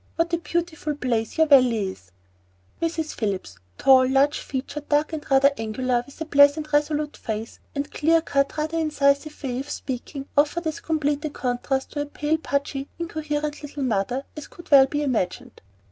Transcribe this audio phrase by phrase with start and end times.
[0.15, 2.11] What a beautiful place your valley is!"
[2.81, 3.13] Mrs.
[3.13, 8.19] Phillips, tall, large featured, dark and rather angular, with a pleasant, resolute face, and clear
[8.21, 12.89] cut, rather incisive way of speaking, offered as complete a contrast to her pale, pudgy,
[12.97, 15.61] incoherent little mother as could well be imagined.